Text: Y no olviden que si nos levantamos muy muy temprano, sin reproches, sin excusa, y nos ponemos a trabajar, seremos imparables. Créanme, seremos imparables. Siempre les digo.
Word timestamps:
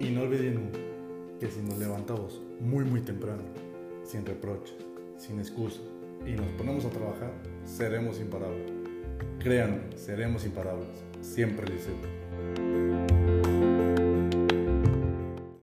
Y 0.00 0.08
no 0.08 0.22
olviden 0.22 0.70
que 1.38 1.50
si 1.50 1.60
nos 1.60 1.76
levantamos 1.76 2.40
muy 2.58 2.84
muy 2.84 3.02
temprano, 3.02 3.42
sin 4.02 4.24
reproches, 4.24 4.74
sin 5.18 5.38
excusa, 5.38 5.80
y 6.26 6.32
nos 6.32 6.46
ponemos 6.52 6.86
a 6.86 6.90
trabajar, 6.90 7.30
seremos 7.66 8.18
imparables. 8.18 8.72
Créanme, 9.40 9.94
seremos 9.96 10.46
imparables. 10.46 10.88
Siempre 11.20 11.66
les 11.68 11.86
digo. 11.86 12.59